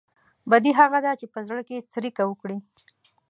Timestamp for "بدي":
0.51-0.71